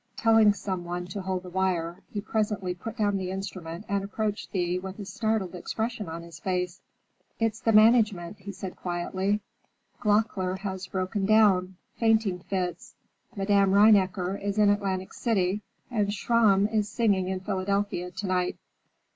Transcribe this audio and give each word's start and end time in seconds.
Telling 0.17 0.51
some 0.51 0.83
one 0.83 1.05
to 1.09 1.21
hold 1.21 1.43
the 1.43 1.51
wire, 1.51 2.01
he 2.11 2.21
presently 2.21 2.73
put 2.73 2.97
down 2.97 3.17
the 3.17 3.29
instrument 3.29 3.85
and 3.87 4.03
approached 4.03 4.49
Thea 4.49 4.81
with 4.81 4.97
a 4.97 5.05
startled 5.05 5.53
expression 5.53 6.09
on 6.09 6.23
his 6.23 6.39
face. 6.39 6.81
"It's 7.39 7.59
the 7.59 7.71
management," 7.71 8.39
he 8.39 8.51
said 8.51 8.75
quietly. 8.75 9.41
"Gloeckler 10.01 10.57
has 10.57 10.87
broken 10.87 11.27
down: 11.27 11.75
fainting 11.99 12.39
fits. 12.39 12.95
Madame 13.35 13.73
Rheinecker 13.73 14.37
is 14.43 14.57
in 14.57 14.69
Atlantic 14.71 15.13
City 15.13 15.61
and 15.91 16.11
Schramm 16.11 16.67
is 16.69 16.89
singing 16.89 17.27
in 17.27 17.39
Philadelphia 17.39 18.09
tonight. 18.09 18.57